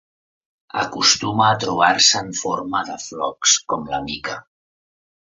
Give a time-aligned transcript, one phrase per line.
[0.83, 4.39] Acostuma a trobar-se en forma de flocs, com la mica.